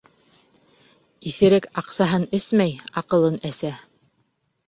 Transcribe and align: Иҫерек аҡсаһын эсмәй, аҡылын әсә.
Иҫерек 1.31 1.67
аҡсаһын 1.81 2.25
эсмәй, 2.37 2.73
аҡылын 3.03 3.37
әсә. 3.53 3.73